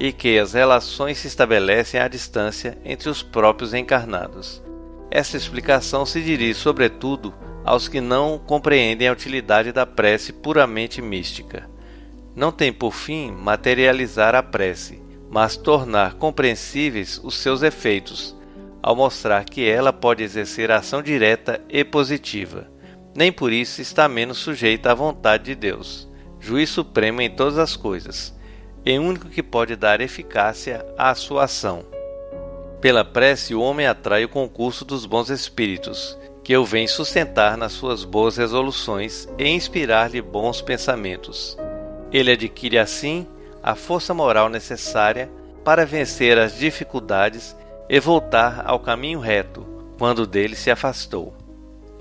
e 0.00 0.12
que 0.12 0.38
as 0.38 0.54
relações 0.54 1.18
se 1.18 1.26
estabelecem 1.26 2.00
à 2.00 2.08
distância 2.08 2.78
entre 2.86 3.10
os 3.10 3.22
próprios 3.22 3.74
encarnados. 3.74 4.62
Essa 5.10 5.36
explicação 5.36 6.06
se 6.06 6.22
dirige, 6.22 6.54
sobretudo, 6.54 7.34
aos 7.62 7.86
que 7.86 8.00
não 8.00 8.38
compreendem 8.38 9.08
a 9.08 9.12
utilidade 9.12 9.72
da 9.72 9.84
prece 9.84 10.32
puramente 10.32 11.02
mística. 11.02 11.68
Não 12.34 12.50
tem 12.50 12.72
por 12.72 12.92
fim 12.92 13.30
materializar 13.30 14.34
a 14.34 14.42
prece, 14.42 15.02
mas 15.28 15.54
tornar 15.54 16.14
compreensíveis 16.14 17.20
os 17.22 17.34
seus 17.34 17.62
efeitos, 17.62 18.34
ao 18.82 18.96
mostrar 18.96 19.44
que 19.44 19.68
ela 19.68 19.92
pode 19.92 20.22
exercer 20.22 20.70
ação 20.70 21.02
direta 21.02 21.60
e 21.68 21.84
positiva. 21.84 22.70
Nem 23.14 23.32
por 23.32 23.52
isso 23.52 23.80
está 23.80 24.08
menos 24.08 24.38
sujeita 24.38 24.92
à 24.92 24.94
vontade 24.94 25.44
de 25.44 25.54
Deus, 25.54 26.08
juiz 26.38 26.70
supremo 26.70 27.20
em 27.20 27.30
todas 27.30 27.58
as 27.58 27.76
coisas, 27.76 28.34
e 28.84 28.98
único 28.98 29.28
que 29.28 29.42
pode 29.42 29.76
dar 29.76 30.00
eficácia 30.00 30.84
à 30.96 31.14
sua 31.14 31.44
ação. 31.44 31.84
Pela 32.80 33.04
prece, 33.04 33.54
o 33.54 33.60
homem 33.60 33.86
atrai 33.86 34.24
o 34.24 34.28
concurso 34.28 34.84
dos 34.84 35.04
bons 35.04 35.28
espíritos, 35.28 36.16
que 36.42 36.56
o 36.56 36.64
vem 36.64 36.86
sustentar 36.86 37.56
nas 37.56 37.72
suas 37.72 38.04
boas 38.04 38.36
resoluções 38.36 39.28
e 39.38 39.46
inspirar-lhe 39.48 40.22
bons 40.22 40.62
pensamentos. 40.62 41.58
Ele 42.10 42.32
adquire 42.32 42.78
assim 42.78 43.26
a 43.62 43.74
força 43.74 44.14
moral 44.14 44.48
necessária 44.48 45.30
para 45.62 45.84
vencer 45.84 46.38
as 46.38 46.56
dificuldades 46.56 47.54
e 47.88 48.00
voltar 48.00 48.62
ao 48.64 48.80
caminho 48.80 49.20
reto 49.20 49.66
quando 49.98 50.26
dele 50.26 50.56
se 50.56 50.70
afastou. 50.70 51.34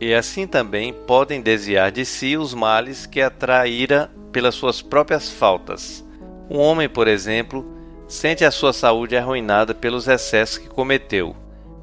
E 0.01 0.13
assim 0.13 0.47
também 0.47 0.93
podem 0.93 1.41
desviar 1.41 1.91
de 1.91 2.05
si 2.05 2.37
os 2.37 2.53
males 2.53 3.05
que 3.05 3.21
atraíra 3.21 4.09
pelas 4.31 4.55
suas 4.55 4.81
próprias 4.81 5.29
faltas. 5.29 6.05
Um 6.49 6.57
homem, 6.57 6.87
por 6.87 7.07
exemplo, 7.07 7.65
sente 8.07 8.45
a 8.45 8.51
sua 8.51 8.71
saúde 8.71 9.17
arruinada 9.17 9.73
pelos 9.73 10.07
excessos 10.07 10.57
que 10.57 10.69
cometeu 10.69 11.35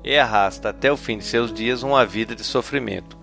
e 0.03 0.17
arrasta 0.17 0.71
até 0.71 0.91
o 0.91 0.97
fim 0.97 1.19
de 1.19 1.25
seus 1.25 1.53
dias 1.53 1.83
uma 1.83 2.07
vida 2.07 2.35
de 2.35 2.45
sofrimento. 2.45 3.19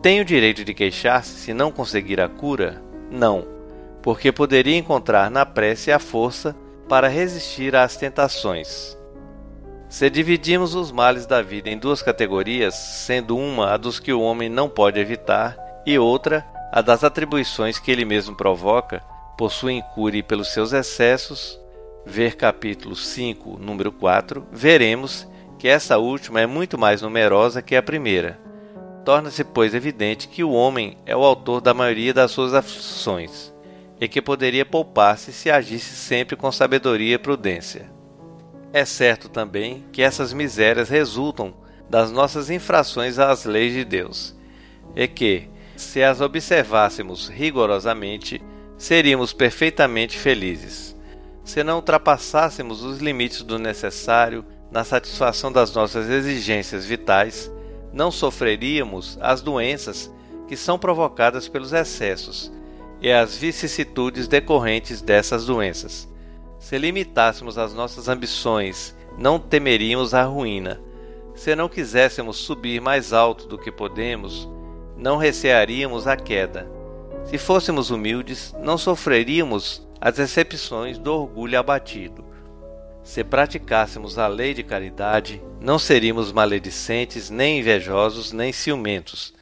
Tem 0.00 0.20
o 0.20 0.24
direito 0.24 0.64
de 0.64 0.72
queixar-se 0.72 1.30
se 1.38 1.52
não 1.52 1.70
conseguir 1.70 2.20
a 2.20 2.28
cura? 2.28 2.82
Não, 3.10 3.46
porque 4.02 4.32
poderia 4.32 4.76
encontrar 4.76 5.30
na 5.30 5.44
prece 5.44 5.92
a 5.92 5.98
força 5.98 6.56
para 6.88 7.08
resistir 7.08 7.76
às 7.76 7.96
tentações. 7.96 8.96
Se 9.92 10.08
dividimos 10.08 10.74
os 10.74 10.90
males 10.90 11.26
da 11.26 11.42
vida 11.42 11.68
em 11.68 11.76
duas 11.76 12.00
categorias, 12.00 12.74
sendo 12.74 13.36
uma 13.36 13.74
a 13.74 13.76
dos 13.76 14.00
que 14.00 14.10
o 14.10 14.22
homem 14.22 14.48
não 14.48 14.66
pode 14.66 14.98
evitar 14.98 15.54
e 15.84 15.98
outra 15.98 16.46
a 16.72 16.80
das 16.80 17.04
atribuições 17.04 17.78
que 17.78 17.90
ele 17.90 18.06
mesmo 18.06 18.34
provoca, 18.34 19.04
sua 19.50 19.70
incúria 19.70 20.22
pelos 20.22 20.50
seus 20.50 20.72
excessos, 20.72 21.60
ver 22.06 22.36
capítulo 22.36 22.96
5, 22.96 23.58
número 23.58 23.92
4, 23.92 24.46
veremos 24.50 25.28
que 25.58 25.68
essa 25.68 25.98
última 25.98 26.40
é 26.40 26.46
muito 26.46 26.78
mais 26.78 27.02
numerosa 27.02 27.60
que 27.60 27.76
a 27.76 27.82
primeira. 27.82 28.40
Torna-se, 29.04 29.44
pois, 29.44 29.74
evidente 29.74 30.26
que 30.26 30.42
o 30.42 30.52
homem 30.52 30.96
é 31.04 31.14
o 31.14 31.22
autor 31.22 31.60
da 31.60 31.74
maioria 31.74 32.14
das 32.14 32.30
suas 32.30 32.54
aflições, 32.54 33.52
e 34.00 34.08
que 34.08 34.22
poderia 34.22 34.64
poupar-se 34.64 35.34
se 35.34 35.50
agisse 35.50 35.94
sempre 35.94 36.34
com 36.34 36.50
sabedoria 36.50 37.16
e 37.16 37.18
prudência. 37.18 37.92
É 38.72 38.86
certo 38.86 39.28
também 39.28 39.84
que 39.92 40.00
essas 40.00 40.32
misérias 40.32 40.88
resultam 40.88 41.52
das 41.90 42.10
nossas 42.10 42.48
infrações 42.48 43.18
às 43.18 43.44
leis 43.44 43.74
de 43.74 43.84
Deus, 43.84 44.34
e 44.96 45.06
que, 45.06 45.50
se 45.76 46.02
as 46.02 46.22
observássemos 46.22 47.28
rigorosamente, 47.28 48.42
seríamos 48.78 49.34
perfeitamente 49.34 50.18
felizes. 50.18 50.96
Se 51.44 51.62
não 51.62 51.76
ultrapassássemos 51.76 52.82
os 52.82 52.98
limites 52.98 53.42
do 53.42 53.58
necessário 53.58 54.42
na 54.70 54.84
satisfação 54.84 55.52
das 55.52 55.74
nossas 55.74 56.08
exigências 56.08 56.86
vitais, 56.86 57.52
não 57.92 58.10
sofreríamos 58.10 59.18
as 59.20 59.42
doenças 59.42 60.10
que 60.48 60.56
são 60.56 60.78
provocadas 60.78 61.46
pelos 61.46 61.74
excessos 61.74 62.50
e 63.02 63.12
as 63.12 63.36
vicissitudes 63.36 64.26
decorrentes 64.26 65.02
dessas 65.02 65.44
doenças. 65.44 66.08
Se 66.62 66.78
limitássemos 66.78 67.58
as 67.58 67.74
nossas 67.74 68.08
ambições, 68.08 68.96
não 69.18 69.36
temeríamos 69.36 70.14
a 70.14 70.22
ruína. 70.22 70.80
Se 71.34 71.56
não 71.56 71.68
quiséssemos 71.68 72.36
subir 72.36 72.80
mais 72.80 73.12
alto 73.12 73.48
do 73.48 73.58
que 73.58 73.72
podemos, 73.72 74.48
não 74.96 75.16
recearíamos 75.16 76.06
a 76.06 76.16
queda. 76.16 76.70
Se 77.24 77.36
fôssemos 77.36 77.90
humildes, 77.90 78.54
não 78.62 78.78
sofreríamos 78.78 79.84
as 80.00 80.14
decepções 80.14 80.98
do 80.98 81.12
orgulho 81.12 81.58
abatido. 81.58 82.24
Se 83.02 83.24
praticássemos 83.24 84.16
a 84.16 84.28
lei 84.28 84.54
de 84.54 84.62
caridade, 84.62 85.42
não 85.60 85.80
seríamos 85.80 86.30
maledicentes, 86.30 87.28
nem 87.28 87.58
invejosos, 87.58 88.30
nem 88.30 88.52
ciumentos, 88.52 89.34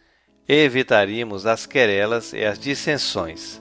e 0.48 0.54
evitaríamos 0.54 1.44
as 1.44 1.66
querelas 1.66 2.32
e 2.32 2.42
as 2.42 2.58
dissensões. 2.58 3.60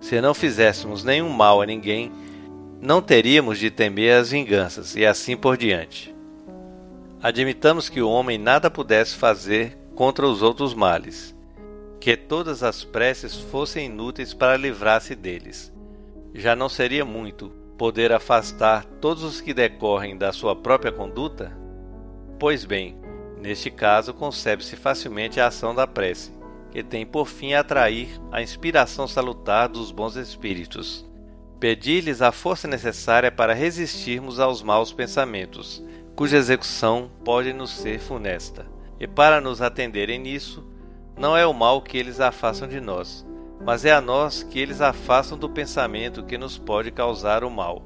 Se 0.00 0.20
não 0.20 0.34
fizéssemos 0.34 1.04
nenhum 1.04 1.28
mal 1.28 1.62
a 1.62 1.66
ninguém, 1.66 2.10
não 2.80 3.02
teríamos 3.02 3.58
de 3.58 3.70
temer 3.70 4.20
as 4.20 4.30
vinganças, 4.30 4.94
e 4.94 5.04
assim 5.04 5.36
por 5.36 5.56
diante. 5.56 6.14
Admitamos 7.20 7.88
que 7.88 8.00
o 8.00 8.08
homem 8.08 8.38
nada 8.38 8.70
pudesse 8.70 9.16
fazer 9.16 9.76
contra 9.96 10.26
os 10.26 10.42
outros 10.42 10.74
males, 10.74 11.34
que 11.98 12.16
todas 12.16 12.62
as 12.62 12.84
preces 12.84 13.34
fossem 13.34 13.86
inúteis 13.86 14.32
para 14.32 14.56
livrar-se 14.56 15.16
deles. 15.16 15.72
Já 16.32 16.54
não 16.54 16.68
seria 16.68 17.04
muito 17.04 17.50
poder 17.76 18.12
afastar 18.12 18.84
todos 18.84 19.24
os 19.24 19.40
que 19.40 19.52
decorrem 19.52 20.16
da 20.16 20.32
sua 20.32 20.54
própria 20.54 20.92
conduta? 20.92 21.56
Pois 22.38 22.64
bem, 22.64 22.96
neste 23.40 23.70
caso 23.70 24.14
concebe-se 24.14 24.76
facilmente 24.76 25.40
a 25.40 25.48
ação 25.48 25.74
da 25.74 25.86
prece, 25.86 26.32
que 26.70 26.84
tem 26.84 27.04
por 27.04 27.26
fim 27.26 27.54
atrair 27.54 28.08
a 28.30 28.40
inspiração 28.40 29.08
salutar 29.08 29.68
dos 29.68 29.90
bons 29.90 30.14
espíritos. 30.14 31.07
Pedir-lhes 31.60 32.22
a 32.22 32.30
força 32.30 32.68
necessária 32.68 33.32
para 33.32 33.52
resistirmos 33.52 34.38
aos 34.38 34.62
maus 34.62 34.92
pensamentos, 34.92 35.82
cuja 36.14 36.36
execução 36.36 37.10
pode 37.24 37.52
nos 37.52 37.70
ser 37.70 37.98
funesta. 37.98 38.64
E 39.00 39.08
para 39.08 39.40
nos 39.40 39.60
atenderem 39.60 40.20
nisso, 40.20 40.64
não 41.16 41.36
é 41.36 41.44
o 41.44 41.52
mal 41.52 41.82
que 41.82 41.98
eles 41.98 42.20
afastam 42.20 42.68
de 42.68 42.80
nós, 42.80 43.26
mas 43.64 43.84
é 43.84 43.92
a 43.92 44.00
nós 44.00 44.44
que 44.44 44.60
eles 44.60 44.80
afastam 44.80 45.36
do 45.36 45.50
pensamento 45.50 46.22
que 46.22 46.38
nos 46.38 46.56
pode 46.56 46.92
causar 46.92 47.42
o 47.42 47.50
mal. 47.50 47.82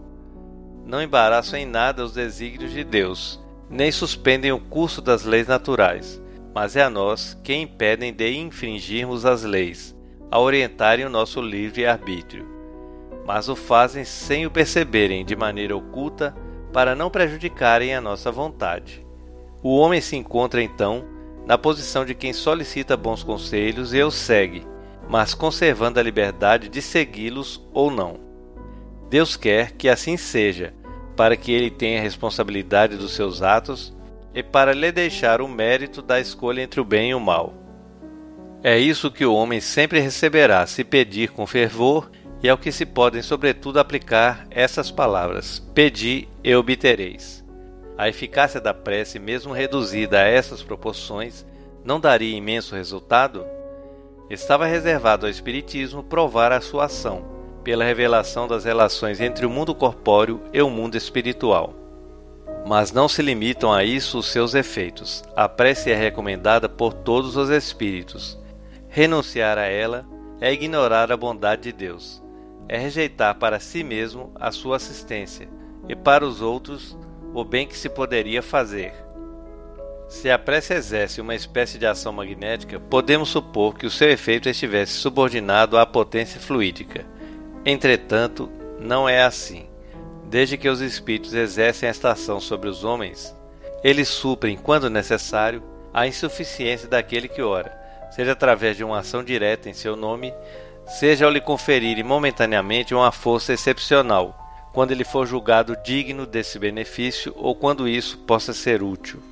Não 0.85 1.03
embaraçam 1.03 1.59
em 1.59 1.65
nada 1.65 2.05
os 2.05 2.13
desígnios 2.13 2.73
de 2.73 2.85
Deus, 2.85 3.41
nem 3.71 3.91
suspendem 3.91 4.53
o 4.53 4.61
curso 4.61 5.01
das 5.01 5.25
leis 5.25 5.47
naturais, 5.47 6.21
mas 6.55 6.77
é 6.77 6.83
a 6.83 6.91
nós 6.91 7.39
que 7.43 7.55
impedem 7.55 8.13
de 8.13 8.35
infringirmos 8.35 9.25
as 9.25 9.45
leis, 9.45 9.97
a 10.31 10.39
orientarem 10.39 11.07
o 11.07 11.11
nosso 11.11 11.41
livre 11.41 11.87
arbítrio. 11.87 12.52
Mas 13.27 13.49
o 13.49 13.57
fazem 13.57 14.05
sem 14.05 14.47
o 14.47 14.51
perceberem 14.51 15.25
de 15.25 15.37
maneira 15.37 15.77
oculta 15.77 16.35
para 16.73 16.95
não 16.95 17.11
prejudicarem 17.11 17.95
a 17.95 18.01
nossa 18.01 18.33
vontade. 18.33 19.05
O 19.63 19.77
homem 19.77 20.01
se 20.01 20.17
encontra 20.17 20.63
então 20.63 21.05
na 21.47 21.59
posição 21.59 22.05
de 22.05 22.15
quem 22.15 22.33
solicita 22.33 22.97
bons 22.97 23.23
conselhos 23.23 23.93
e 23.93 24.03
os 24.03 24.15
segue, 24.15 24.67
mas 25.09 25.35
conservando 25.35 26.01
a 26.01 26.03
liberdade 26.03 26.69
de 26.69 26.81
segui-los 26.81 27.65
ou 27.73 27.91
não. 27.91 28.19
Deus 29.11 29.37
quer 29.37 29.73
que 29.73 29.89
assim 29.89 30.17
seja, 30.17 30.73
para 31.17 31.37
que 31.37 31.53
ele 31.53 31.71
tenha 31.71 32.01
responsabilidade 32.01 32.97
dos 32.97 33.13
seus 33.13 33.43
atos 33.43 33.95
e 34.35 34.43
para 34.43 34.73
lhe 34.73 34.91
deixar 34.91 35.41
o 35.41 35.49
mérito 35.49 36.01
da 36.01 36.19
escolha 36.19 36.63
entre 36.63 36.81
o 36.81 36.85
bem 36.85 37.11
e 37.11 37.15
o 37.15 37.21
mal. 37.21 37.53
É 38.63 38.79
isso 38.79 39.11
que 39.11 39.27
o 39.27 39.35
homem 39.35 39.61
sempre 39.61 40.01
receberá 40.01 40.67
se 40.67 40.85
pedir 40.85 41.31
com 41.31 41.47
fervor, 41.47 42.11
e 42.43 42.49
ao 42.49 42.59
que 42.59 42.73
se 42.73 42.85
podem, 42.85 43.23
sobretudo, 43.23 43.79
aplicar 43.79 44.47
essas 44.51 44.91
palavras: 44.91 45.59
Pedi 45.75 46.29
e 46.43 46.55
obtereis. 46.55 47.45
A 47.97 48.09
eficácia 48.09 48.61
da 48.61 48.75
prece, 48.75 49.19
mesmo 49.19 49.53
reduzida 49.53 50.21
a 50.21 50.27
essas 50.27 50.63
proporções, 50.63 51.47
não 51.85 52.01
daria 52.01 52.37
imenso 52.37 52.75
resultado? 52.75 53.45
estava 54.35 54.65
reservado 54.65 55.27
ao 55.27 55.31
Espiritismo 55.31 56.03
provar 56.03 56.53
a 56.53 56.61
sua 56.61 56.87
ação, 56.87 57.23
pela 57.63 57.85
revelação 57.85 58.49
das 58.49 58.65
relações 58.65 59.21
entre 59.21 59.45
o 59.45 59.51
mundo 59.51 59.75
corpóreo 59.75 60.41
e 60.53 60.63
o 60.63 60.71
mundo 60.71 60.97
espiritual. 60.97 61.75
Mas 62.67 62.93
não 62.93 63.09
se 63.09 63.21
limitam 63.21 63.73
a 63.73 63.85
isso 63.85 64.19
os 64.19 64.31
seus 64.31 64.55
efeitos. 64.55 65.23
A 65.37 65.49
prece 65.49 65.91
é 65.91 65.97
recomendada 65.97 66.69
por 66.69 66.95
todos 66.95 67.37
os 67.37 67.51
espíritos. 67.51 68.39
Renunciar 68.89 69.59
a 69.59 69.67
ela 69.67 70.07
é 70.41 70.53
ignorar 70.53 71.13
a 71.13 71.17
bondade 71.17 71.63
de 71.63 71.73
Deus, 71.73 72.22
é 72.69 72.79
rejeitar 72.79 73.35
para 73.37 73.61
si 73.61 73.83
mesmo 73.85 74.33
a 74.35 74.51
sua 74.51 74.77
assistência 74.77 75.49
e 75.89 75.95
para 75.95 76.25
os 76.25 76.41
outros 76.41 76.97
o 77.35 77.45
bem 77.45 77.67
que 77.67 77.77
se 77.77 77.89
poderia 77.89 78.43
fazer. 78.43 78.93
Se 80.09 80.31
a 80.31 80.39
prece 80.39 80.75
exerce 80.75 81.21
uma 81.21 81.35
espécie 81.35 81.79
de 81.79 81.87
ação 81.87 82.13
magnética, 82.13 82.79
podemos 82.79 83.31
supor 83.31 83.75
que 83.75 83.87
o 83.87 83.91
seu 83.91 84.11
efeito 84.11 84.49
estivesse 84.49 84.93
subordinado 84.93 85.79
à 85.79 85.87
potência 85.87 86.39
fluídica. 86.39 87.07
Entretanto, 87.65 88.51
não 88.79 89.09
é 89.09 89.23
assim. 89.23 89.69
desde 90.33 90.57
que 90.57 90.69
os 90.69 90.81
espíritos 90.81 91.35
exercem 91.35 91.87
esta 91.87 92.11
ação 92.11 92.41
sobre 92.41 92.67
os 92.67 92.85
homens, 92.85 93.37
eles 93.85 94.09
suprem, 94.09 94.57
quando 94.57 94.89
necessário, 94.89 95.63
a 95.93 96.07
insuficiência 96.07 96.89
daquele 96.89 97.29
que 97.29 97.43
ora, 97.43 97.79
seja 98.11 98.33
através 98.33 98.79
de 98.79 98.83
uma 98.83 99.01
ação 99.01 99.23
direta 99.23 99.69
em 99.69 99.75
seu 99.75 99.95
nome, 99.95 100.33
seja 100.87 101.25
ao 101.25 101.31
lhe 101.31 101.41
conferirem 101.41 102.03
momentaneamente 102.03 102.95
uma 102.95 103.13
força 103.13 103.53
excepcional, 103.53 104.39
quando 104.73 104.91
ele 104.91 105.05
for 105.05 105.27
julgado 105.27 105.77
digno 105.85 106.27
desse 106.27 106.59
benefício 106.59 107.33
ou 107.37 107.55
quando 107.55 107.89
isso 107.89 108.19
possa 108.19 108.53
ser 108.53 108.83
útil. 108.83 109.23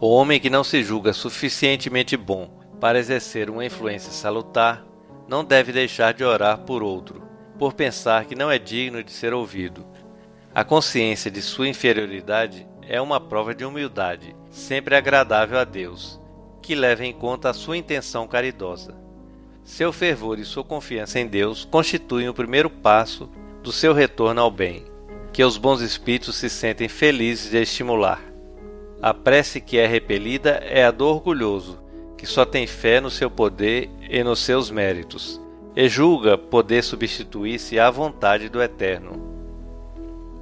O 0.00 0.08
homem 0.08 0.38
que 0.38 0.48
não 0.48 0.62
se 0.62 0.82
julga 0.82 1.12
suficientemente 1.12 2.16
bom 2.16 2.48
para 2.80 2.98
exercer 2.98 3.50
uma 3.50 3.64
influência 3.64 4.12
salutar 4.12 4.84
não 5.26 5.44
deve 5.44 5.72
deixar 5.72 6.14
de 6.14 6.24
orar 6.24 6.58
por 6.58 6.82
outro, 6.82 7.22
por 7.58 7.72
pensar 7.72 8.24
que 8.24 8.36
não 8.36 8.50
é 8.50 8.58
digno 8.58 9.02
de 9.02 9.10
ser 9.10 9.34
ouvido. 9.34 9.84
A 10.54 10.64
consciência 10.64 11.30
de 11.30 11.42
sua 11.42 11.68
inferioridade 11.68 12.66
é 12.82 13.00
uma 13.00 13.20
prova 13.20 13.54
de 13.54 13.64
humildade, 13.64 14.34
sempre 14.50 14.96
agradável 14.96 15.58
a 15.58 15.64
Deus, 15.64 16.20
que 16.62 16.74
leva 16.74 17.04
em 17.04 17.12
conta 17.12 17.50
a 17.50 17.54
sua 17.54 17.76
intenção 17.76 18.26
caridosa. 18.26 18.94
Seu 19.68 19.92
fervor 19.92 20.38
e 20.38 20.46
sua 20.46 20.64
confiança 20.64 21.20
em 21.20 21.26
Deus 21.26 21.62
constituem 21.62 22.26
o 22.26 22.32
primeiro 22.32 22.70
passo 22.70 23.28
do 23.62 23.70
seu 23.70 23.92
retorno 23.92 24.40
ao 24.40 24.50
bem, 24.50 24.86
que 25.30 25.44
os 25.44 25.58
bons 25.58 25.82
espíritos 25.82 26.36
se 26.36 26.48
sentem 26.48 26.88
felizes 26.88 27.50
de 27.50 27.58
estimular. 27.58 28.18
A 29.00 29.12
prece 29.12 29.60
que 29.60 29.76
é 29.76 29.86
repelida 29.86 30.52
é 30.64 30.86
a 30.86 30.90
do 30.90 31.06
orgulhoso, 31.06 31.78
que 32.16 32.26
só 32.26 32.46
tem 32.46 32.66
fé 32.66 32.98
no 32.98 33.10
seu 33.10 33.30
poder 33.30 33.90
e 34.08 34.24
nos 34.24 34.38
seus 34.38 34.70
méritos, 34.70 35.38
e 35.76 35.86
julga 35.86 36.38
poder 36.38 36.82
substituir-se 36.82 37.78
à 37.78 37.90
vontade 37.90 38.48
do 38.48 38.62
Eterno. 38.62 39.22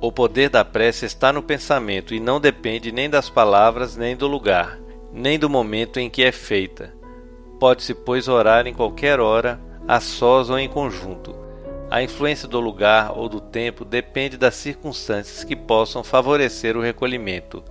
O 0.00 0.12
poder 0.12 0.50
da 0.50 0.64
prece 0.64 1.04
está 1.04 1.32
no 1.32 1.42
pensamento 1.42 2.14
e 2.14 2.20
não 2.20 2.40
depende 2.40 2.92
nem 2.92 3.10
das 3.10 3.28
palavras, 3.28 3.96
nem 3.96 4.16
do 4.16 4.28
lugar, 4.28 4.78
nem 5.12 5.36
do 5.36 5.50
momento 5.50 5.98
em 5.98 6.08
que 6.08 6.22
é 6.22 6.30
feita. 6.30 6.95
Pode-se, 7.58 7.94
pois, 7.94 8.28
orar 8.28 8.66
em 8.66 8.74
qualquer 8.74 9.20
hora, 9.20 9.60
a 9.86 10.00
sós 10.00 10.50
ou 10.50 10.58
em 10.58 10.68
conjunto. 10.68 11.34
A 11.90 12.02
influência 12.02 12.48
do 12.48 12.58
lugar 12.58 13.16
ou 13.16 13.28
do 13.28 13.40
tempo 13.40 13.84
depende 13.84 14.36
das 14.36 14.54
circunstâncias 14.56 15.44
que 15.44 15.54
possam 15.54 16.02
favorecer 16.02 16.76
o 16.76 16.80
recolhimento. 16.80 17.62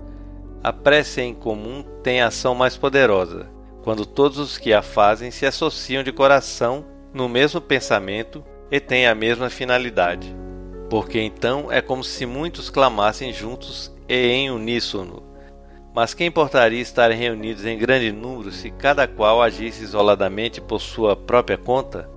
A 0.63 0.71
prece 0.71 1.21
em 1.21 1.33
comum 1.33 1.83
tem 2.01 2.21
ação 2.21 2.55
mais 2.55 2.77
poderosa 2.77 3.55
quando 3.85 4.03
todos 4.03 4.39
os 4.39 4.57
que 4.57 4.73
a 4.73 4.81
fazem 4.81 5.29
se 5.29 5.45
associam 5.45 6.01
de 6.01 6.11
coração 6.11 6.83
no 7.13 7.29
mesmo 7.29 7.61
pensamento 7.61 8.43
e 8.71 8.79
têm 8.79 9.05
a 9.05 9.13
mesma 9.13 9.47
finalidade. 9.47 10.35
Porque 10.89 11.19
então 11.21 11.71
é 11.71 11.81
como 11.81 12.03
se 12.03 12.25
muitos 12.25 12.67
clamassem 12.71 13.31
juntos 13.31 13.93
e 14.09 14.15
em 14.15 14.49
uníssono. 14.49 15.21
Mas 15.95 16.13
quem 16.13 16.27
importaria 16.27 16.81
estar 16.81 17.09
reunidos 17.11 17.65
em 17.65 17.77
grande 17.77 18.11
número 18.11 18.51
se 18.51 18.69
cada 18.69 19.07
qual 19.07 19.41
agisse 19.41 19.81
isoladamente 19.81 20.59
por 20.59 20.81
sua 20.81 21.15
própria 21.15 21.57
conta? 21.57 22.09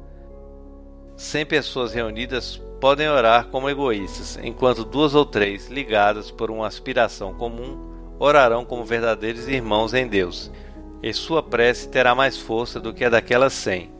Cem 1.16 1.46
pessoas 1.46 1.94
reunidas 1.94 2.60
podem 2.80 3.08
orar 3.08 3.46
como 3.46 3.70
egoístas, 3.70 4.36
enquanto 4.42 4.84
duas 4.84 5.14
ou 5.14 5.24
três, 5.24 5.68
ligadas 5.68 6.28
por 6.28 6.50
uma 6.50 6.66
aspiração 6.66 7.32
comum, 7.34 7.78
orarão 8.18 8.64
como 8.64 8.84
verdadeiros 8.84 9.46
irmãos 9.46 9.94
em 9.94 10.08
Deus 10.08 10.50
e 11.00 11.12
sua 11.12 11.40
prece 11.40 11.88
terá 11.88 12.16
mais 12.16 12.36
força 12.36 12.80
do 12.80 12.92
que 12.92 13.04
a 13.04 13.08
daquelas 13.08 13.52
cem. 13.52 13.92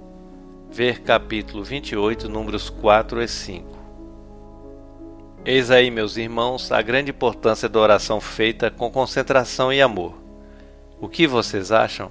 Ver 0.69 1.03
capítulo 1.03 1.62
28, 1.62 2.29
números 2.29 2.69
4 2.69 3.23
e 3.23 3.29
5. 3.29 3.78
Eis 5.51 5.71
aí, 5.71 5.91
meus 5.91 6.19
irmãos, 6.19 6.71
a 6.71 6.83
grande 6.83 7.11
importância 7.11 7.71
da 7.71 7.81
oração 7.81 8.21
feita 8.21 8.71
com 8.71 8.91
concentração 8.91 9.73
e 9.73 9.81
amor. 9.81 10.15
O 11.01 11.09
que 11.09 11.27
vocês 11.27 11.73
acham? 11.73 12.11